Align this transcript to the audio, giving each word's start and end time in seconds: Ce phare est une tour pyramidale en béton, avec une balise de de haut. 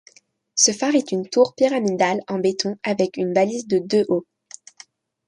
Ce 0.55 0.71
phare 0.71 0.95
est 0.95 1.11
une 1.11 1.29
tour 1.29 1.53
pyramidale 1.55 2.21
en 2.27 2.39
béton, 2.39 2.75
avec 2.81 3.17
une 3.17 3.33
balise 3.33 3.67
de 3.67 3.77
de 3.77 4.03
haut. 4.09 4.25